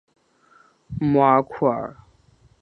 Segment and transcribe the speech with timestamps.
[0.99, 1.95] 穆阿库尔。